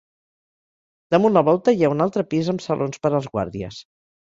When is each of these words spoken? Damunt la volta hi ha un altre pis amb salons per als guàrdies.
Damunt 1.17 1.37
la 1.37 1.45
volta 1.51 1.75
hi 1.77 1.85
ha 1.91 1.95
un 1.97 2.03
altre 2.09 2.27
pis 2.35 2.53
amb 2.57 2.67
salons 2.71 3.07
per 3.07 3.17
als 3.17 3.33
guàrdies. 3.37 3.85